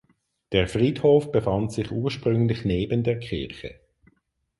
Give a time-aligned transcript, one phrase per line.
[0.51, 3.79] Der Friedhof befand sich ursprünglich neben der Kirche.